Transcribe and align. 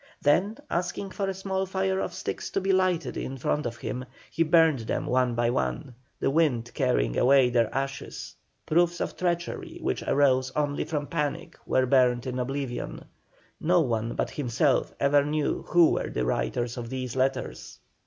Then 0.19 0.57
asking 0.67 1.11
for 1.11 1.27
a 1.29 1.33
small 1.35 1.67
fire 1.67 1.99
of 1.99 2.11
sticks 2.15 2.49
to 2.49 2.59
be 2.59 2.71
lighted 2.71 3.15
in 3.17 3.37
front 3.37 3.67
of 3.67 3.77
him, 3.77 4.05
he 4.31 4.41
burned 4.41 4.79
them 4.79 5.05
one 5.05 5.35
by 5.35 5.51
one, 5.51 5.93
the 6.19 6.31
wind 6.31 6.71
carrying 6.73 7.19
away 7.19 7.51
their 7.51 7.71
ashes; 7.71 8.35
proofs 8.65 8.99
of 8.99 9.15
treachery 9.15 9.77
which 9.79 10.01
arose 10.01 10.51
only 10.55 10.85
from 10.85 11.05
panic, 11.05 11.55
were 11.67 11.85
buried 11.85 12.25
in 12.25 12.39
oblivion. 12.39 13.05
No 13.59 13.81
one 13.81 14.15
but 14.15 14.31
himself 14.31 14.91
ever 14.99 15.23
knew 15.23 15.61
who 15.67 15.91
were 15.91 16.09
the 16.09 16.25
writers 16.25 16.77
of 16.77 16.89
these 16.89 17.15
letters. 17.15 17.77